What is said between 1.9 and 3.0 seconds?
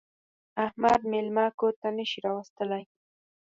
نه شي راوستلی.